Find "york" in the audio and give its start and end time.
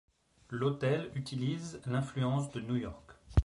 2.75-3.11